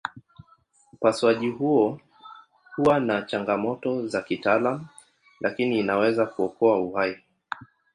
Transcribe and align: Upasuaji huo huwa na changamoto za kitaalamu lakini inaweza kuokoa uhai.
Upasuaji 0.93 1.49
huo 1.49 1.99
huwa 2.75 2.99
na 2.99 3.21
changamoto 3.21 4.07
za 4.07 4.21
kitaalamu 4.21 4.87
lakini 5.41 5.79
inaweza 5.79 6.25
kuokoa 6.25 6.77
uhai. 6.79 7.17